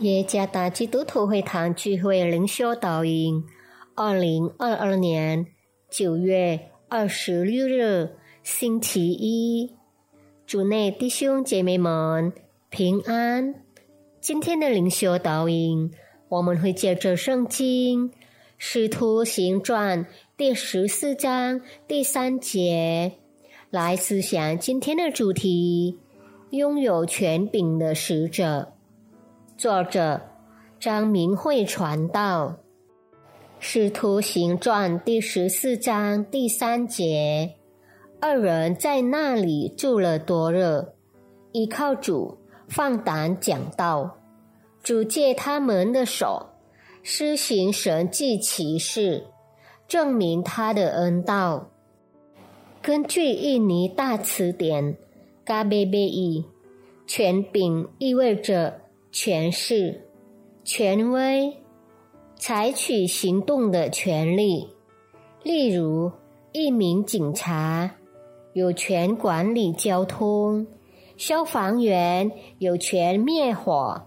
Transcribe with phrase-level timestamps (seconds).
[0.00, 3.42] 耶加达基督徒会堂聚会灵修导引，
[3.96, 5.44] 二零二二年
[5.90, 8.10] 九月二十六日
[8.44, 9.74] 星期一，
[10.46, 12.32] 主内弟兄姐妹们
[12.70, 13.56] 平安。
[14.20, 15.90] 今天的灵修导引，
[16.28, 18.10] 我们会借着圣经
[18.56, 20.04] 《使徒行传》
[20.36, 23.14] 第十四章第三节
[23.70, 25.98] 来思想今天的主题：
[26.50, 28.74] 拥有权柄的使者。
[29.58, 30.20] 作者
[30.78, 32.46] 张明慧传道，
[33.58, 37.56] 《使徒行传》第十四章第三节，
[38.20, 40.86] 二人在那里住了多日，
[41.50, 44.18] 依靠主放胆讲道，
[44.80, 46.50] 主借他们的手
[47.02, 49.24] 施行神迹奇事，
[49.88, 51.68] 证明他的恩道。
[52.80, 54.96] 根据印尼大词典，
[55.44, 56.44] 嘎贝贝伊，
[57.08, 58.82] 权柄意味着。
[59.10, 60.08] 权势、
[60.64, 61.56] 权威、
[62.36, 64.68] 采取行动的权利，
[65.42, 66.12] 例如，
[66.52, 67.96] 一名警察
[68.52, 70.66] 有权管理交通，
[71.16, 74.02] 消防员有权灭火，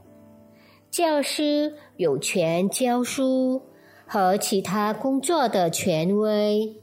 [0.91, 3.63] 教师有权教书
[4.05, 6.77] 和其他工作的权威。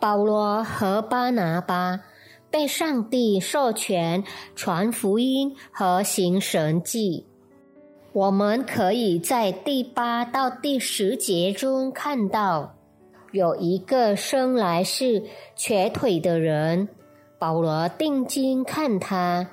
[0.00, 2.00] 保罗和巴拿巴。
[2.50, 4.24] 被上帝授权
[4.56, 7.24] 传福音和行神迹，
[8.12, 12.74] 我们可以在第八到第十节中看到，
[13.30, 15.22] 有一个生来是
[15.54, 16.88] 瘸腿的人，
[17.38, 19.48] 保罗定睛看他，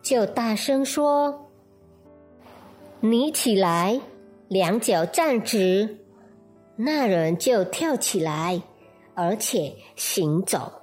[0.00, 1.50] 就大声说
[3.00, 4.00] ：“你起来，
[4.46, 5.96] 两脚站直。”
[6.82, 8.62] 那人就跳起来，
[9.14, 10.79] 而且行走。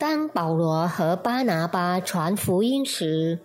[0.00, 3.38] 当保罗和巴拿巴传福音时，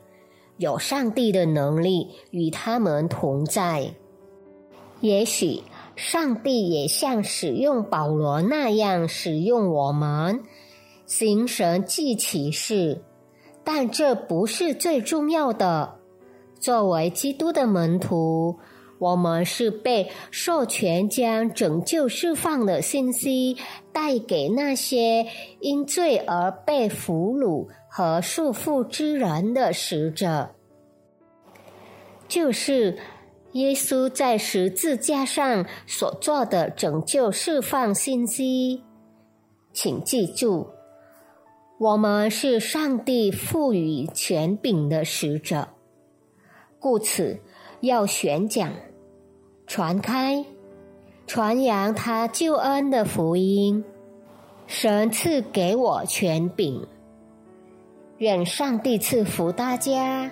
[0.56, 3.94] 有上帝的能力与他们同在。
[5.02, 5.64] 也许
[5.98, 10.44] 上帝也像使用保罗那样使用我们，
[11.06, 13.02] 行神迹奇事，
[13.66, 15.96] 但这不是最重要的。
[16.58, 18.56] 作为基督的门徒。
[18.98, 23.58] 我们是被授权将拯救释放的信息
[23.92, 25.28] 带给那些
[25.60, 30.52] 因罪而被俘虏和束缚之人的使者，
[32.28, 32.98] 就是
[33.52, 38.84] 耶稣在十字架上所做的拯救释放信息。
[39.74, 40.70] 请记住，
[41.78, 45.68] 我们是上帝赋予权柄的使者，
[46.80, 47.42] 故此。
[47.86, 48.74] 要宣讲、
[49.68, 50.44] 传开、
[51.26, 53.84] 传扬他救恩的福音。
[54.68, 56.86] 神赐给我权柄，
[58.18, 60.30] 愿上帝赐福大家。